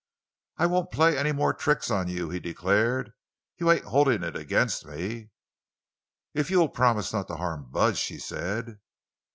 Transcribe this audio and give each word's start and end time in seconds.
"I 0.57 0.65
won't 0.65 0.89
play 0.89 1.15
any 1.15 1.31
more 1.31 1.53
tricks—on 1.53 2.07
you," 2.07 2.31
he 2.31 2.39
declared. 2.39 3.13
"You 3.59 3.69
ain't 3.69 3.85
holding 3.85 4.23
it 4.23 4.35
against 4.35 4.83
me?" 4.83 5.29
"If 6.33 6.49
you 6.49 6.57
will 6.57 6.69
promise 6.69 7.13
not 7.13 7.27
to 7.27 7.35
harm 7.35 7.69
Bud," 7.69 7.97
she 7.97 8.17
said. 8.17 8.79